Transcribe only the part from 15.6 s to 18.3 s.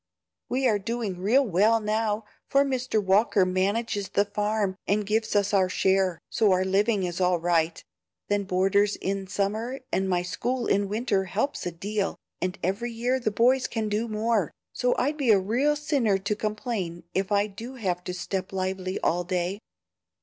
sinner to complain if I do have to